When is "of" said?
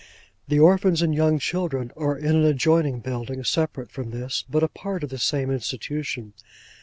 5.03-5.11